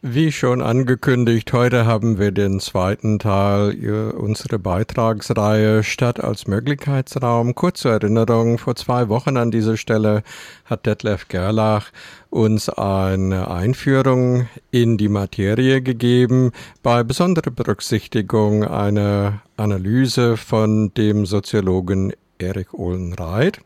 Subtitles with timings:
[0.00, 7.56] Wie schon angekündigt, heute haben wir den zweiten Teil unserer Beitragsreihe Stadt als Möglichkeitsraum.
[7.56, 10.22] Kurze Erinnerung, vor zwei Wochen an dieser Stelle
[10.66, 11.90] hat Detlef Gerlach
[12.30, 16.52] uns eine Einführung in die Materie gegeben,
[16.84, 23.58] bei besonderer Berücksichtigung einer Analyse von dem Soziologen Erik Ohlenreit.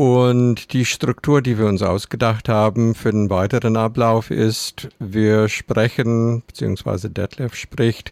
[0.00, 6.42] Und die Struktur, die wir uns ausgedacht haben für den weiteren Ablauf ist, wir sprechen,
[6.46, 8.10] beziehungsweise Detlef spricht,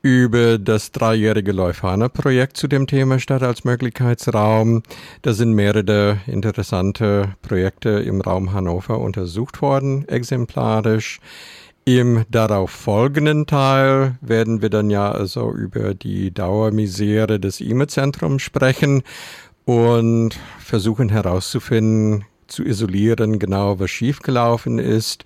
[0.00, 4.82] über das dreijährige Leuphana-Projekt zu dem Thema Stadt als Möglichkeitsraum.
[5.20, 11.20] Da sind mehrere interessante Projekte im Raum Hannover untersucht worden, exemplarisch.
[11.84, 19.02] Im darauf folgenden Teil werden wir dann ja also über die Dauermisere des IME-Zentrums sprechen
[19.68, 25.24] und versuchen herauszufinden, zu isolieren, genau was schiefgelaufen ist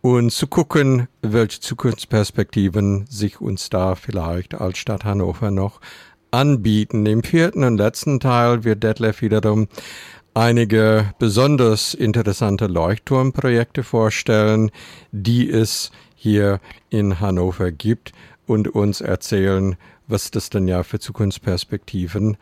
[0.00, 5.82] und zu gucken, welche Zukunftsperspektiven sich uns da vielleicht als Stadt Hannover noch
[6.30, 7.04] anbieten.
[7.04, 9.68] Im vierten und letzten Teil wird Detlef wiederum
[10.32, 14.70] einige besonders interessante Leuchtturmprojekte vorstellen,
[15.10, 18.12] die es hier in Hannover gibt
[18.46, 22.38] und uns erzählen, was das denn ja für Zukunftsperspektiven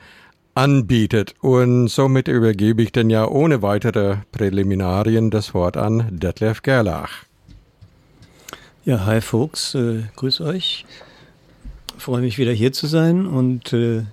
[0.55, 1.35] anbietet.
[1.41, 7.25] Und somit übergebe ich dann ja ohne weitere Präliminarien das Wort an Detlef Gerlach.
[8.85, 10.87] Ja, hi Fuchs, äh, grüß euch.
[11.99, 14.05] Freue mich wieder hier zu sein und äh,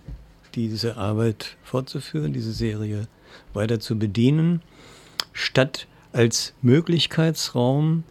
[0.55, 3.07] diese Arbeit fortzuführen, diese Serie
[3.53, 4.61] weiter zu bedienen.
[5.31, 8.03] Statt als Möglichkeitsraum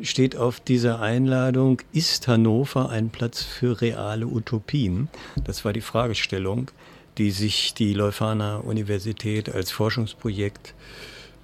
[0.00, 5.08] steht auf dieser Einladung, ist Hannover ein Platz für reale Utopien?
[5.44, 6.70] Das war die Fragestellung
[7.18, 10.74] die sich die Leuphana Universität als Forschungsprojekt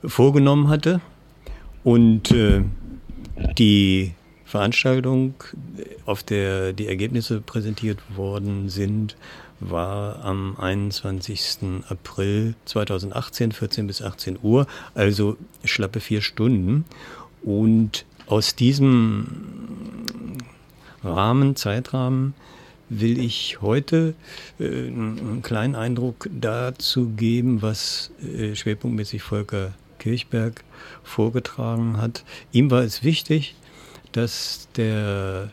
[0.04, 1.00] vorgenommen hatte.
[1.84, 2.62] Und äh,
[3.58, 5.34] die Veranstaltung,
[6.06, 9.16] auf der die Ergebnisse präsentiert worden sind,
[9.60, 11.82] war am 21.
[11.88, 16.84] April 2018, 14 bis 18 Uhr, also schlappe vier Stunden.
[17.42, 19.26] Und aus diesem
[21.02, 22.34] Rahmen, Zeitrahmen,
[22.88, 24.14] will ich heute
[24.58, 30.64] äh, einen kleinen Eindruck dazu geben, was äh, schwerpunktmäßig Volker Kirchberg
[31.02, 32.24] vorgetragen hat.
[32.52, 33.56] Ihm war es wichtig,
[34.12, 35.50] dass der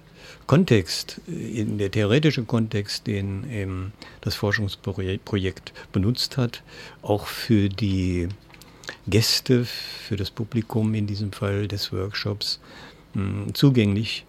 [0.47, 6.63] Kontext, äh, der theoretische Kontext, den eben das Forschungsprojekt benutzt hat,
[7.01, 8.29] auch für die
[9.07, 12.59] Gäste, für das Publikum in diesem Fall des Workshops
[13.13, 14.25] mh, zugänglich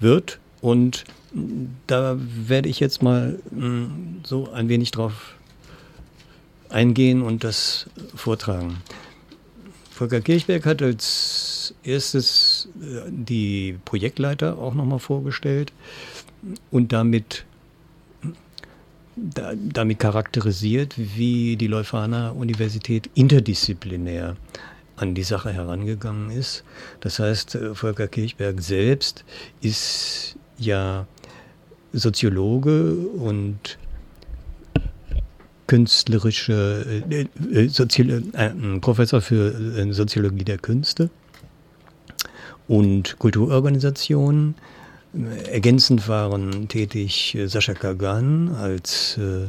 [0.00, 1.04] wird und
[1.86, 5.34] da werde ich jetzt mal mm, so ein wenig drauf
[6.70, 8.78] eingehen und das vortragen.
[9.90, 15.72] Volker Kirchberg hat als erstes äh, die Projektleiter auch nochmal vorgestellt
[16.70, 17.44] und damit,
[19.16, 24.36] da, damit charakterisiert, wie die Leuphana Universität interdisziplinär
[24.94, 26.64] an die Sache herangegangen ist.
[27.00, 29.24] Das heißt, äh, Volker Kirchberg selbst
[29.60, 31.06] ist ja
[31.92, 33.78] Soziologe und
[35.66, 38.50] künstlerische äh, äh, Soziolo äh,
[38.80, 41.10] Professor für äh, Soziologie der Künste
[42.66, 44.54] und Kulturorganisationen.
[45.50, 49.48] Ergänzend waren tätig äh, Sascha Kagan als äh,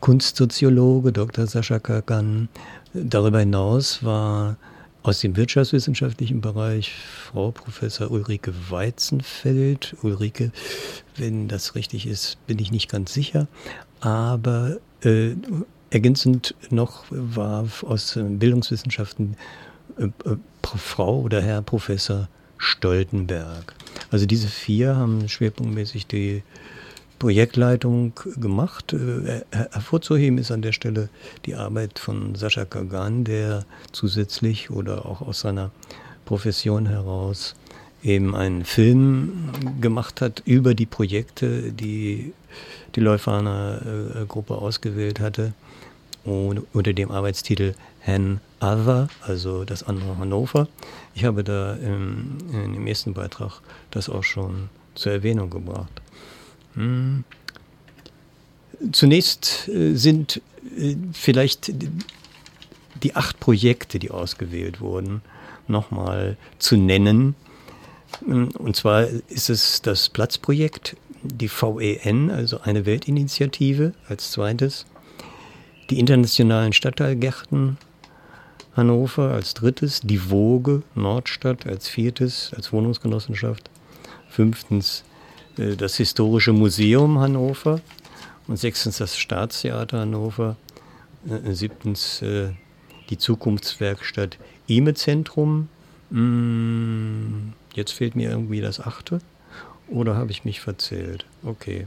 [0.00, 1.46] Kunstsoziologe, Dr.
[1.46, 2.48] Sascha Kagan.
[2.92, 4.56] Darüber hinaus war
[5.04, 9.94] aus dem wirtschaftswissenschaftlichen Bereich Frau Professor Ulrike Weizenfeld.
[10.02, 10.50] Ulrike,
[11.16, 13.46] wenn das richtig ist, bin ich nicht ganz sicher.
[14.00, 15.34] Aber äh,
[15.90, 19.36] ergänzend noch war aus Bildungswissenschaften
[19.98, 23.74] äh, äh, Frau oder Herr Professor Stoltenberg.
[24.10, 26.42] Also diese vier haben schwerpunktmäßig die
[27.18, 28.92] Projektleitung gemacht.
[28.92, 31.08] Äh, hervorzuheben ist an der Stelle
[31.46, 35.70] die Arbeit von Sascha Kagan, der zusätzlich oder auch aus seiner
[36.24, 37.54] Profession heraus
[38.02, 39.50] eben einen Film
[39.80, 42.32] gemacht hat über die Projekte, die
[42.94, 45.54] die Leuphana äh, Gruppe ausgewählt hatte
[46.24, 47.74] unter dem Arbeitstitel
[48.06, 50.68] Han Other, also das andere Hannover.
[51.14, 53.60] Ich habe da im, im ersten Beitrag
[53.90, 56.00] das auch schon zur Erwähnung gebracht.
[56.74, 57.24] Hm.
[58.92, 60.40] Zunächst äh, sind
[60.76, 61.72] äh, vielleicht
[63.02, 65.22] die acht Projekte, die ausgewählt wurden,
[65.68, 67.34] nochmal zu nennen.
[68.24, 74.86] Hm, und zwar ist es das Platzprojekt, die VEN, also eine Weltinitiative als zweites,
[75.90, 77.78] die internationalen Stadtteilgärten,
[78.76, 83.70] Hannover als drittes, die Woge Nordstadt als viertes, als Wohnungsgenossenschaft.
[84.28, 85.04] Fünftens
[85.56, 87.80] das Historische Museum Hannover
[88.46, 90.56] und sechstens das Staatstheater Hannover.
[91.28, 92.50] Äh, siebtens äh,
[93.10, 95.68] die Zukunftswerkstatt Ime-Zentrum.
[96.10, 99.20] Hm, jetzt fehlt mir irgendwie das achte.
[99.88, 101.26] Oder habe ich mich verzählt?
[101.44, 101.86] Okay.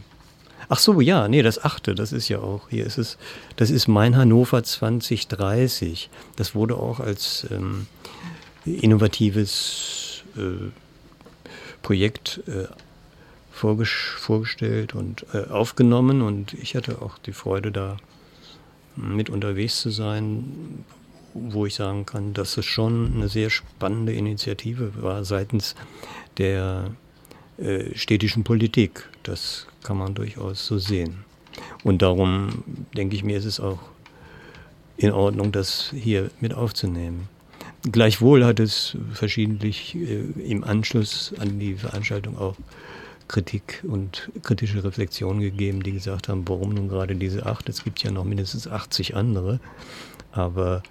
[0.69, 3.17] Ach so, ja, nee, das achte, das ist ja auch, hier ist es,
[3.55, 6.09] das ist mein Hannover 2030.
[6.35, 7.87] Das wurde auch als ähm,
[8.65, 10.71] innovatives äh,
[11.83, 12.65] Projekt äh,
[13.57, 17.97] vorgestellt und äh, aufgenommen und ich hatte auch die Freude, da
[18.95, 20.83] mit unterwegs zu sein,
[21.33, 25.75] wo ich sagen kann, dass es schon eine sehr spannende Initiative war seitens
[26.37, 26.91] der
[27.57, 29.07] äh, städtischen Politik.
[29.23, 31.25] Das kann man durchaus so sehen.
[31.83, 32.63] Und darum
[32.95, 33.79] denke ich mir, ist es auch
[34.97, 37.29] in Ordnung, das hier mit aufzunehmen.
[37.91, 42.55] Gleichwohl hat es verschiedentlich äh, im Anschluss an die Veranstaltung auch
[43.27, 47.67] Kritik und kritische Reflexionen gegeben, die gesagt haben, warum nun gerade diese acht?
[47.69, 49.59] Es gibt ja noch mindestens 80 andere.
[50.31, 50.83] Aber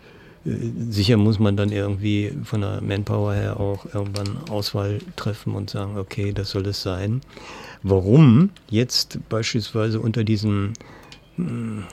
[0.45, 0.51] äh,
[0.91, 5.97] sicher muss man dann irgendwie von der Manpower her auch irgendwann Auswahl treffen und sagen,
[5.97, 7.21] okay, das soll es sein.
[7.83, 10.75] Warum jetzt beispielsweise unter diesen
[11.37, 11.85] hm,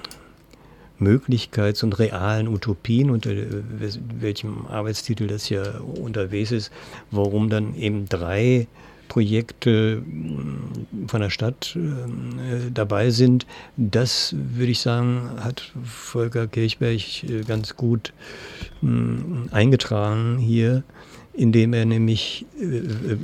[0.99, 3.63] Möglichkeits- und realen Utopien, unter äh,
[4.19, 6.71] welchem Arbeitstitel das ja unterwegs ist,
[7.11, 8.67] warum dann eben drei
[9.13, 13.45] Projekte hm, von der Stadt äh, dabei sind,
[13.77, 18.11] das würde ich sagen, hat Volker Kirchberg äh, ganz gut
[18.79, 20.81] hm, eingetragen hier,
[21.31, 23.17] indem er nämlich äh,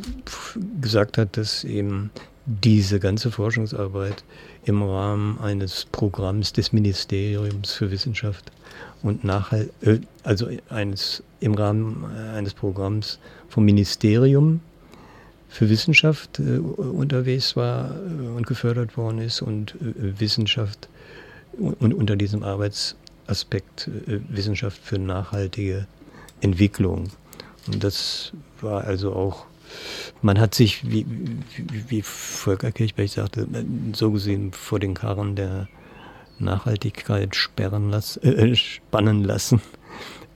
[0.80, 2.12] gesagt hat, dass eben
[2.46, 4.24] diese ganze Forschungsarbeit
[4.66, 8.52] im Rahmen eines Programms des Ministeriums für Wissenschaft
[9.02, 9.72] und Nachhalt,
[10.22, 14.62] also eines, im Rahmen eines Programms vom Ministerium
[15.50, 20.88] für Wissenschaft äh, unterwegs war äh, und gefördert worden ist und äh, Wissenschaft
[21.58, 25.88] und unter diesem Arbeitsaspekt äh, Wissenschaft für nachhaltige
[26.42, 27.10] Entwicklung.
[27.68, 28.32] Und das
[28.62, 29.46] war also auch,
[30.22, 33.48] man hat sich, wie, wie, wie Volker Kirchberg sagte,
[33.94, 35.68] so gesehen vor den Karren der
[36.38, 39.62] Nachhaltigkeit sperren lassen, äh, spannen lassen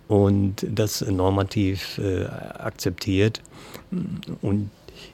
[0.07, 3.41] und das normativ äh, akzeptiert.
[4.41, 4.69] Und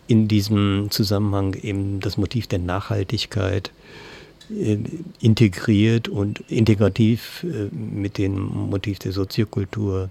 [0.08, 3.72] in diesem Zusammenhang eben das Motiv der Nachhaltigkeit
[4.50, 4.78] äh,
[5.20, 8.34] integriert und integrativ äh, mit dem
[8.70, 10.10] Motiv der Soziokultur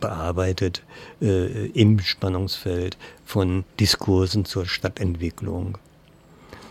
[0.00, 0.82] bearbeitet
[1.20, 2.96] äh, im Spannungsfeld
[3.26, 5.76] von Diskursen zur Stadtentwicklung.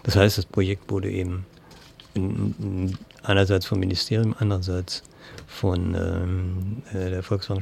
[0.03, 1.45] Das heißt, das Projekt wurde eben
[3.23, 5.03] einerseits vom Ministerium, andererseits
[5.47, 7.61] von ähm, der Volkswagen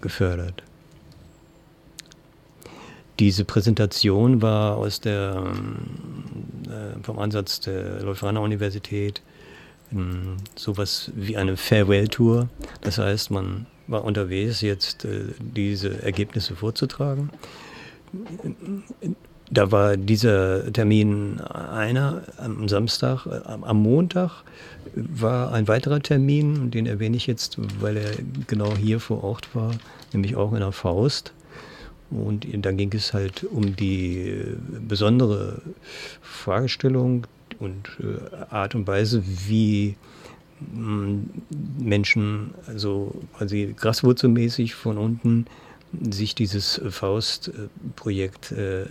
[0.00, 0.62] gefördert.
[3.18, 5.76] Diese Präsentation war aus der, ähm,
[6.66, 9.22] äh, vom Ansatz der Leuphana Universität
[9.92, 12.48] ähm, sowas wie eine Farewell-Tour.
[12.82, 17.30] Das heißt, man war unterwegs, jetzt äh, diese Ergebnisse vorzutragen.
[19.48, 24.42] Da war dieser Termin einer am Samstag, äh, am Montag
[24.94, 28.10] war ein weiterer Termin, den erwähne ich jetzt, weil er
[28.46, 29.72] genau hier vor Ort war,
[30.12, 31.32] nämlich auch in der Faust.
[32.10, 35.60] Und dann ging es halt um die äh, besondere
[36.22, 37.26] Fragestellung
[37.58, 39.96] und äh, Art und Weise, wie
[40.72, 41.18] mm,
[41.78, 45.46] Menschen, also quasi graswurzelmäßig von unten,
[46.10, 48.84] sich dieses Faust-Projekt äh,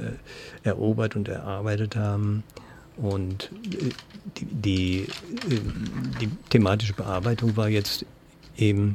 [0.64, 2.44] erobert und erarbeitet haben.
[2.98, 3.52] Und
[4.38, 5.08] die, die,
[6.22, 8.06] die, thematische Bearbeitung war jetzt
[8.58, 8.94] eben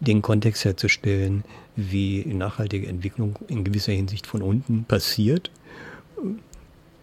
[0.00, 1.44] den Kontext herzustellen,
[1.76, 5.50] wie nachhaltige Entwicklung in gewisser Hinsicht von unten passiert,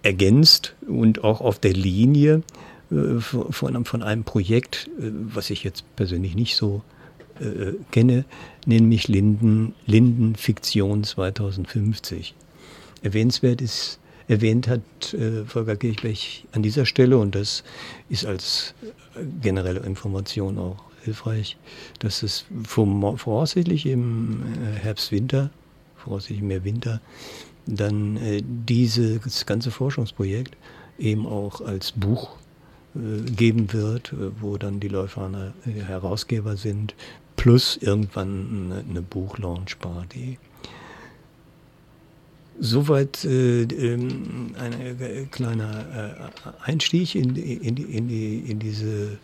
[0.03, 2.43] ergänzt und auch auf der Linie
[2.91, 6.81] äh, von, von einem Projekt, äh, was ich jetzt persönlich nicht so
[7.39, 8.25] äh, kenne,
[8.65, 12.35] nämlich Linden, Linden Fiktion 2050.
[13.03, 16.17] Erwähnenswert ist, erwähnt hat äh, Volker Kirchberg
[16.51, 17.63] an dieser Stelle, und das
[18.09, 18.73] ist als
[19.41, 21.57] generelle Information auch hilfreich,
[21.99, 25.49] dass es voraussichtlich im äh, Herbst, Winter,
[25.95, 27.01] voraussichtlich mehr Winter,
[27.65, 30.55] dann äh, dieses ganze Forschungsprojekt
[30.99, 32.35] eben auch als Buch
[32.95, 36.95] äh, geben wird, wo dann die äh, Herausgeber sind,
[37.35, 40.39] plus irgendwann eine, eine Buchlaunch-Party.
[42.59, 46.31] Soweit äh, ähm, ein kleiner
[46.63, 49.19] Einstieg in, in, in, die, in diese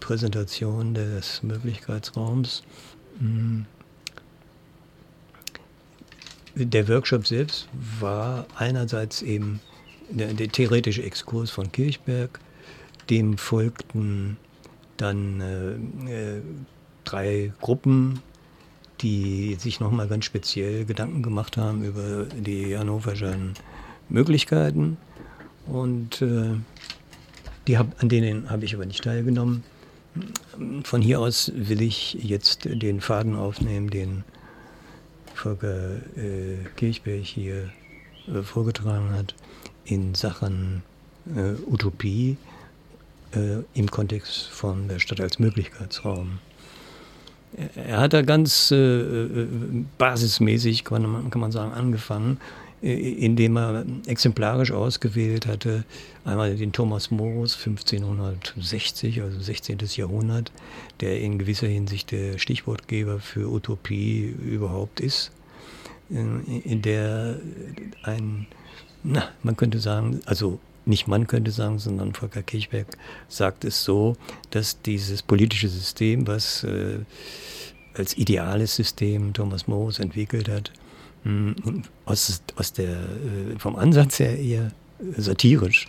[0.00, 2.62] Präsentation des Möglichkeitsraums.
[3.18, 3.66] Hm.
[6.54, 7.68] Der Workshop selbst
[8.00, 9.60] war einerseits eben
[10.10, 12.38] der, der theoretische Exkurs von Kirchberg,
[13.08, 14.36] dem folgten
[14.98, 16.42] dann äh, äh,
[17.04, 18.20] drei Gruppen,
[19.00, 23.54] die sich nochmal ganz speziell Gedanken gemacht haben über die hannoverschen
[24.08, 24.98] Möglichkeiten.
[25.66, 26.54] Und äh,
[27.66, 29.62] die hab, an denen habe ich aber nicht teilgenommen.
[30.84, 34.24] Von hier aus will ich jetzt den Faden aufnehmen, den
[35.34, 37.70] Volker äh, Kirchberg hier
[38.28, 39.34] äh, vorgetragen hat
[39.84, 40.82] in Sachen
[41.34, 42.36] äh, Utopie
[43.34, 46.38] äh, im Kontext von der Stadt als Möglichkeitsraum.
[47.74, 49.48] Er hat da ganz äh, äh,
[49.98, 52.38] basismäßig, kann man, kann man sagen, angefangen,
[52.82, 55.84] indem er exemplarisch ausgewählt hatte,
[56.24, 59.78] einmal den Thomas Morus 1560, also 16.
[59.94, 60.50] Jahrhundert,
[61.00, 65.30] der in gewisser Hinsicht der Stichwortgeber für Utopie überhaupt ist,
[66.10, 67.38] in der
[68.02, 68.46] ein,
[69.04, 72.88] na, man könnte sagen, also nicht man könnte sagen, sondern Volker Kirchberg
[73.28, 74.16] sagt es so,
[74.50, 76.98] dass dieses politische System, was äh,
[77.94, 80.72] als ideales System Thomas Morus entwickelt hat,
[82.04, 84.72] aus, aus der, äh, vom Ansatz her eher
[85.16, 85.86] satirisch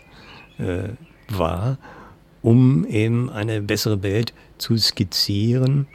[0.59, 0.89] äh,
[1.29, 1.77] war,
[2.41, 5.87] um eben eine bessere Welt zu skizzieren.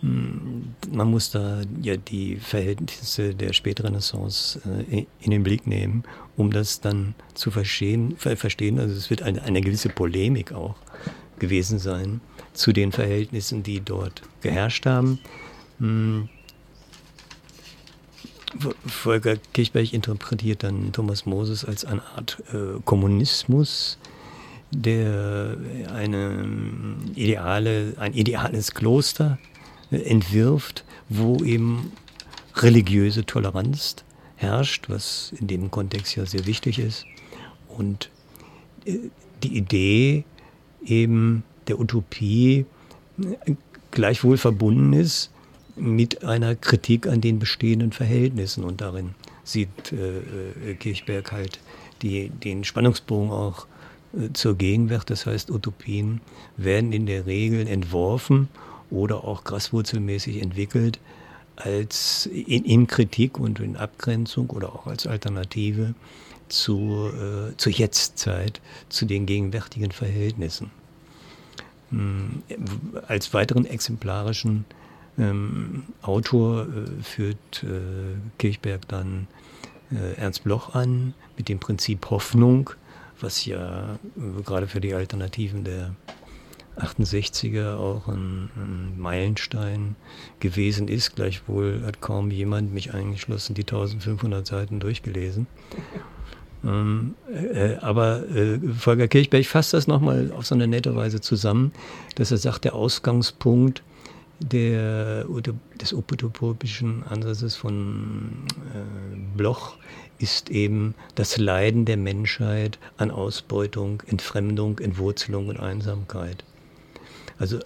[0.00, 4.60] Hm, man muss da ja die Verhältnisse der Spätrenaissance
[4.90, 6.04] äh, in den Blick nehmen,
[6.36, 8.16] um das dann zu verstehen.
[8.24, 10.76] Also es wird eine, eine gewisse Polemik auch
[11.38, 12.20] gewesen sein
[12.52, 15.18] zu den Verhältnissen, die dort geherrscht haben.
[18.86, 23.98] Volker Kirchberg interpretiert dann Thomas Moses als eine Art äh, Kommunismus,
[24.72, 25.56] der
[25.92, 26.46] eine
[27.14, 29.38] ideale, ein ideales Kloster
[29.90, 31.92] äh, entwirft, wo eben
[32.56, 33.96] religiöse Toleranz
[34.36, 37.06] herrscht, was in dem Kontext ja sehr wichtig ist.
[37.68, 38.10] Und
[38.84, 38.98] äh,
[39.42, 40.24] die Idee
[40.84, 42.66] eben der Utopie
[43.20, 43.54] äh,
[43.92, 45.30] gleichwohl verbunden ist
[45.76, 48.64] mit einer Kritik an den bestehenden Verhältnissen.
[48.64, 50.18] Und darin sieht äh,
[50.70, 51.60] äh, Kirchberg halt
[52.02, 53.66] die, den Spannungsbogen auch
[54.12, 55.10] äh, zur Gegenwart.
[55.10, 56.20] Das heißt, Utopien
[56.56, 58.48] werden in der Regel entworfen
[58.90, 60.98] oder auch graswurzelmäßig entwickelt
[61.56, 65.94] als in, in Kritik und in Abgrenzung oder auch als Alternative
[66.48, 70.70] zu, äh, zur Jetztzeit, zu den gegenwärtigen Verhältnissen.
[71.90, 72.42] Hm,
[73.06, 74.64] als weiteren exemplarischen
[75.20, 79.26] ähm, Autor äh, führt äh, Kirchberg dann
[79.92, 82.70] äh, Ernst Bloch an mit dem Prinzip Hoffnung,
[83.20, 85.94] was ja äh, gerade für die Alternativen der
[86.78, 89.96] 68er auch ein, ein, Meilenstein
[90.38, 91.14] gewesen ist.
[91.16, 95.46] Gleichwohl hat kaum jemand, mich eingeschlossen, die 1500 Seiten durchgelesen.
[96.64, 101.72] Ähm, äh, aber äh, Volker Kirchberg fasst das nochmal auf so eine nette Weise zusammen,
[102.14, 103.82] dass er sagt, der Ausgangspunkt
[104.40, 105.24] der,
[105.80, 109.76] des utopischen Ansatzes von äh, Bloch
[110.18, 116.44] ist eben das Leiden der Menschheit an Ausbeutung, Entfremdung, Entwurzelung und Einsamkeit.
[117.38, 117.60] Also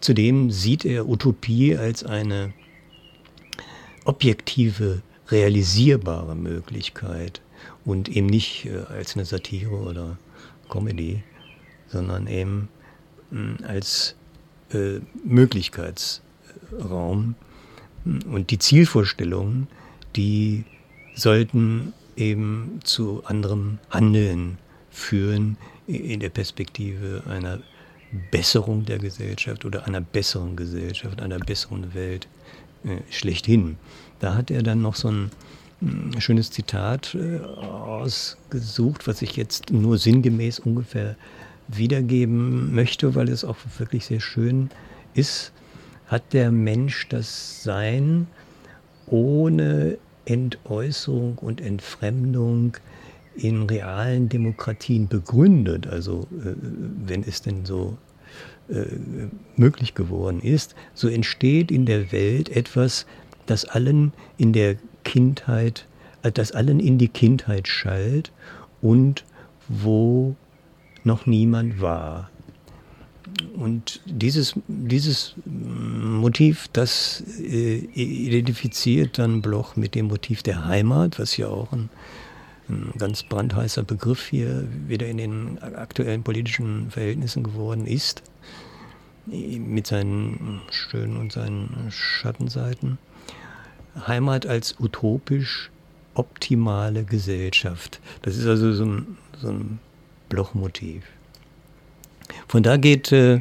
[0.00, 2.52] zudem sieht er Utopie als eine
[4.04, 7.42] objektive, realisierbare Möglichkeit
[7.84, 10.18] und eben nicht äh, als eine Satire oder
[10.68, 11.22] Comedy,
[11.88, 12.68] sondern eben
[13.30, 14.16] mh, als
[14.72, 17.34] äh, Möglichkeitsraum.
[18.04, 19.68] Und die Zielvorstellungen,
[20.16, 20.64] die
[21.14, 24.58] sollten eben zu anderem Handeln
[24.90, 25.56] führen
[25.86, 27.60] in der Perspektive einer
[28.30, 32.26] Besserung der Gesellschaft oder einer besseren Gesellschaft, einer besseren Welt
[32.84, 33.76] äh, schlechthin.
[34.20, 35.30] Da hat er dann noch so ein,
[35.80, 41.16] hm, schönes Zitat äh, ausgesucht, was ich jetzt nur sinngemäß ungefähr
[41.68, 44.70] wiedergeben möchte, weil es auch wirklich sehr schön
[45.14, 45.52] ist,
[46.06, 48.26] hat der Mensch das Sein
[49.06, 52.76] ohne Entäußerung und Entfremdung
[53.34, 56.54] in realen Demokratien begründet, also äh,
[57.06, 57.96] wenn es denn so
[58.68, 58.84] äh,
[59.56, 63.06] möglich geworden ist, so entsteht in der Welt etwas,
[63.46, 65.86] das allen in der Kindheit,
[66.22, 68.32] äh, das allen in die Kindheit schallt
[68.82, 69.24] und
[69.68, 70.34] wo
[71.04, 72.30] noch niemand war.
[73.56, 81.36] Und dieses, dieses Motiv, das äh, identifiziert dann Bloch mit dem Motiv der Heimat, was
[81.36, 81.90] ja auch ein
[82.68, 88.22] ein ganz brandheißer Begriff hier wieder in den aktuellen politischen Verhältnissen geworden ist,
[89.26, 92.98] mit seinen schönen und seinen Schattenseiten.
[94.06, 95.70] Heimat als utopisch
[96.14, 98.00] optimale Gesellschaft.
[98.22, 99.78] Das ist also so ein, so ein
[100.28, 101.04] Blochmotiv.
[102.46, 103.40] Von da geht äh,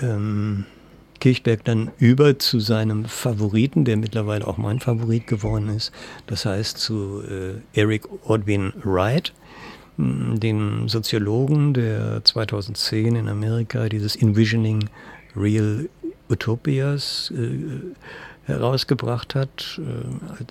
[0.00, 0.64] ähm,
[1.20, 5.92] Kirchberg dann über zu seinem Favoriten, der mittlerweile auch mein Favorit geworden ist.
[6.26, 9.32] Das heißt zu äh, Eric Ordwin Wright,
[9.98, 14.90] dem Soziologen, der 2010 in Amerika dieses Envisioning
[15.34, 15.88] Real
[16.28, 17.94] Utopias äh,
[18.46, 20.44] herausgebracht hat äh,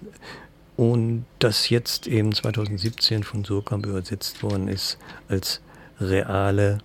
[0.77, 4.98] und das jetzt eben 2017 von Surkamp übersetzt worden ist
[5.29, 5.62] als
[6.00, 6.79] reale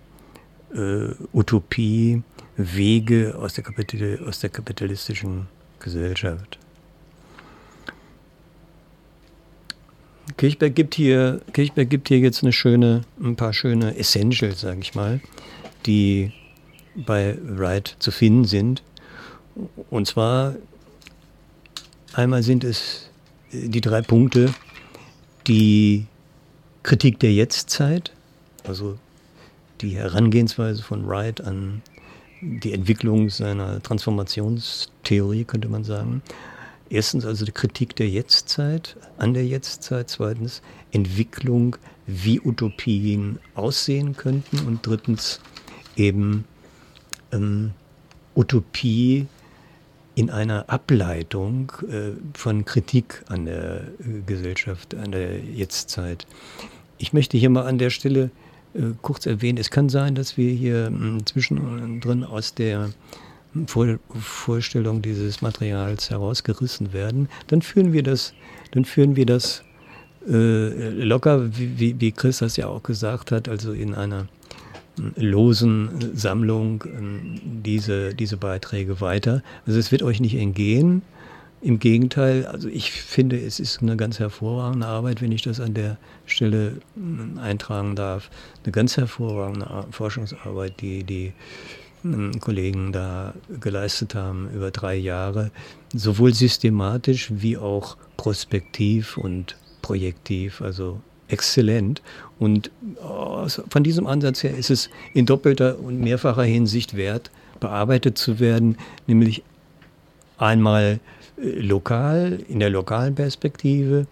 [0.73, 2.23] äh, Utopie,
[2.55, 5.47] Wege aus der, Kapital aus der kapitalistischen
[5.79, 6.57] Gesellschaft.
[10.37, 14.95] Kirchberg gibt hier, Kirchberg gibt hier jetzt eine schöne, ein paar schöne Essentials, sage ich
[14.95, 15.19] mal,
[15.85, 16.31] die
[16.95, 18.83] bei Wright zu finden sind.
[19.89, 20.55] Und zwar
[22.13, 23.10] einmal sind es
[23.51, 24.53] die drei Punkte,
[25.47, 26.05] die
[26.83, 28.11] Kritik der Jetztzeit,
[28.63, 28.97] also
[29.81, 31.81] die Herangehensweise von Wright an
[32.41, 36.21] die Entwicklung seiner Transformationstheorie, könnte man sagen.
[36.89, 40.09] Erstens also die Kritik der Jetztzeit, an der Jetztzeit.
[40.09, 44.59] Zweitens Entwicklung, wie Utopien aussehen könnten.
[44.67, 45.39] Und drittens
[45.95, 46.45] eben
[47.31, 47.71] ähm,
[48.35, 49.27] Utopie
[50.15, 56.27] in einer Ableitung äh, von Kritik an der äh, Gesellschaft, an der Jetztzeit.
[56.97, 58.29] Ich möchte hier mal an der Stelle
[58.73, 62.89] äh, kurz erwähnen, es kann sein, dass wir hier hm, zwischendrin aus der
[63.67, 67.27] Vor Vorstellung dieses Materials herausgerissen werden.
[67.47, 68.33] Dann führen wir das,
[68.71, 69.63] dann führen wir das
[70.27, 74.40] äh, locker, wie, wie Chris das ja auch gesagt hat, also in einer hm,
[75.15, 79.41] losen Sammlung hm, diese, diese Beiträge weiter.
[79.65, 81.01] Also es wird euch nicht entgehen.
[81.61, 85.75] Im Gegenteil, also ich finde, es ist eine ganz hervorragende Arbeit, wenn ich das an
[85.75, 88.29] der Stelle hm, eintragen darf.
[88.63, 91.33] Eine ganz hervorragende Forschungsarbeit, die die
[92.01, 95.51] hm, Kollegen da geleistet haben über drei Jahre,
[95.93, 102.01] sowohl systematisch wie auch prospektiv und projektiv, also exzellent.
[102.39, 102.71] Und
[103.03, 108.39] oh, von diesem Ansatz her ist es in doppelter und mehrfacher Hinsicht wert, bearbeitet zu
[108.39, 109.43] werden, nämlich
[110.37, 110.99] einmal
[111.37, 114.07] lokal, in der lokalen Perspektive,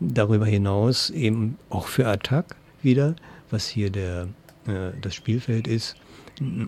[0.00, 3.14] darüber hinaus eben auch für Attac wieder,
[3.50, 4.28] was hier der,
[4.66, 5.96] äh, das Spielfeld ist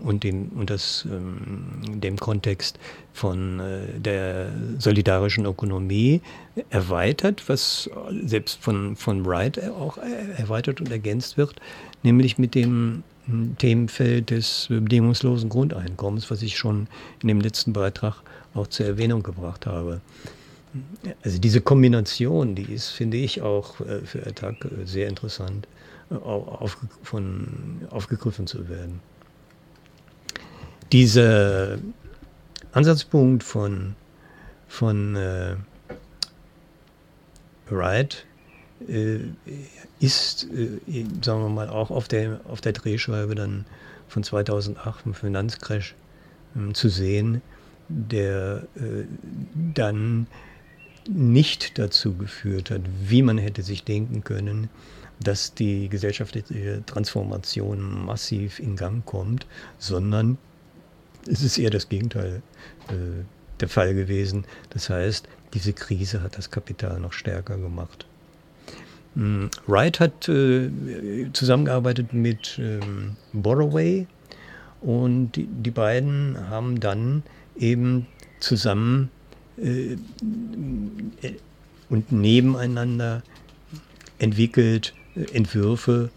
[0.03, 2.79] und dem, und das, ähm, dem Kontext
[3.13, 6.21] von äh, der solidarischen Ökonomie
[6.71, 7.91] erweitert, was
[8.25, 9.99] selbst von, von Wright auch
[10.37, 11.57] erweitert und ergänzt wird,
[12.03, 13.03] nämlich mit dem
[13.59, 16.89] Themenfeld des bedingungslosen Grundeinkommens, was ich schon
[17.23, 18.23] in dem letzten Beitrag
[18.55, 20.01] auch zur Erwähnung gebracht habe.
[21.23, 25.69] Also diese Kombination, die ist, finde ich, auch äh, für Attac äh, sehr interessant
[26.11, 29.01] äh, aufgegriffen zu werden.
[30.95, 31.79] Dieser
[32.71, 33.97] Ansatzpunkt von,
[34.69, 35.57] von äh,
[37.69, 38.25] Wright
[38.87, 39.19] äh,
[39.99, 43.65] ist, äh, sagen wir mal, auch auf der, auf der Drehscheibe dann
[44.07, 45.97] von 2008 im Finanzcrash
[46.55, 47.43] ähm, zu sehen,
[47.89, 49.03] der äh,
[49.75, 50.29] dann
[51.09, 54.71] nicht dazu geführt hat, wie man hätte sich denken können,
[55.19, 60.39] dass die gesellschaftliche Transformation massiv in Gang kommt, sondern
[61.27, 62.43] es ist eher das Gegenteil
[62.89, 63.25] äh,
[63.61, 64.45] der Fall gewesen.
[64.71, 68.07] Das heißt, diese Krise hat das Kapital noch stärker gemacht.
[69.15, 70.71] Mm, Wright hat äh,
[71.33, 74.07] zusammengearbeitet mit ähm, Borroway
[74.81, 77.23] und die, die, beiden haben dann
[77.57, 78.07] eben
[78.41, 79.11] zusammen
[79.57, 79.97] äh,
[81.89, 83.23] und nebeneinander
[84.19, 86.11] entwickelt äh, Entwürfe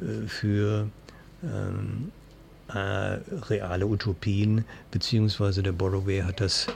[0.00, 0.88] äh, für
[1.42, 2.12] ähm,
[2.74, 6.66] äh, reale Utopien, beziehungsweise der Borroway hat das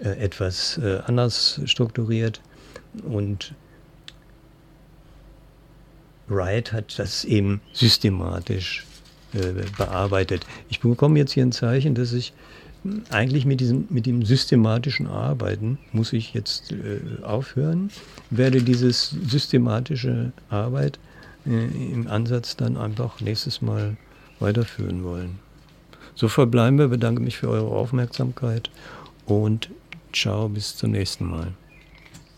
[0.00, 2.40] äh, etwas äh, anders strukturiert
[3.04, 3.54] und
[6.28, 8.86] Wright hat das eben systematisch
[9.78, 10.44] bearbeitet.
[10.68, 12.32] Ich bekomme jetzt hier ein Zeichen, dass ich
[13.10, 17.90] eigentlich mit diesem, mit dem systematischen Arbeiten muss ich jetzt äh, aufhören,
[18.30, 20.98] werde dieses systematische Arbeit
[21.46, 21.50] äh,
[21.92, 23.96] im Ansatz dann einfach nächstes Mal
[24.40, 25.38] weiterführen wollen.
[26.14, 28.70] So verbleiben wir, bedanke mich für eure Aufmerksamkeit
[29.26, 29.70] und
[30.12, 31.52] ciao, bis zum nächsten Mal.